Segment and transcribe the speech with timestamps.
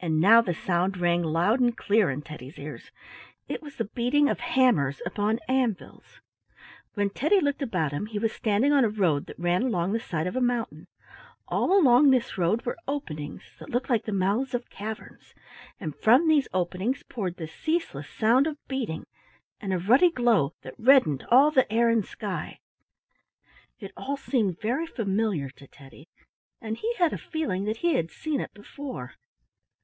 [0.00, 2.92] And now the sound rang loud and clear in Teddy's ears;
[3.48, 6.20] it was the beating of hammers upon anvils.
[6.94, 9.98] When Teddy looked about him he was standing on a road that ran along the
[9.98, 10.86] side of a mountain.
[11.48, 15.34] All along this road were openings that looked like the mouths of caverns,
[15.80, 19.04] and from these openings poured the ceaseless sound of beating,
[19.60, 22.60] and a ruddy glow that reddened all the air and sky.
[23.80, 26.06] It all seemed very familiar to Teddy,
[26.60, 29.14] and he had a feeling that he had seen it before.